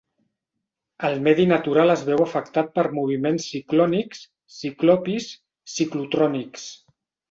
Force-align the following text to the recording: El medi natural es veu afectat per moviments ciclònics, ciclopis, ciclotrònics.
El 1.09 1.21
medi 1.27 1.45
natural 1.51 1.93
es 1.97 2.07
veu 2.09 2.25
afectat 2.25 2.73
per 2.79 2.87
moviments 2.97 3.47
ciclònics, 3.53 4.27
ciclopis, 4.59 5.33
ciclotrònics. 5.79 6.71